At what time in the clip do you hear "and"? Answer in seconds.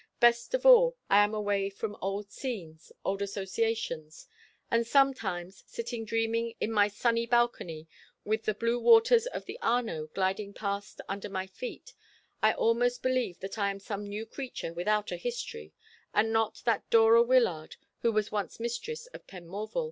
4.71-4.87, 16.15-16.33